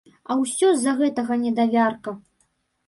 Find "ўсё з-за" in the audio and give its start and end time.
0.39-0.95